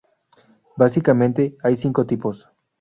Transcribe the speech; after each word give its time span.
Básicamente, 0.77 1.55
hay 1.61 1.75
cinco 1.75 2.07
tipos; 2.07 2.49